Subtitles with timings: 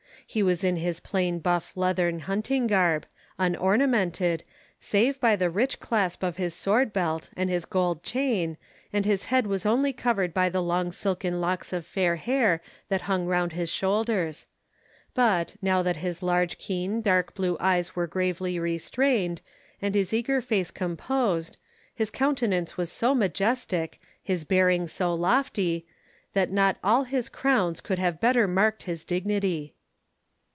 [0.27, 3.05] He was in his plain buff leathern hunting garb,
[3.37, 4.45] unornamented,
[4.79, 8.55] save by the rich clasp of his sword belt and his gold chain,
[8.93, 13.01] and his head was only covered by the long silken locks of fair hair that
[13.11, 14.47] hung round his shoulders;
[15.13, 19.41] but, now that his large keen dark blue eyes were gravely restrained,
[19.81, 21.57] and his eager face composed,
[21.93, 25.85] his countenance was so majestic, his bearing so lofty,
[26.31, 29.75] that not all his crowns could have better marked his dignity.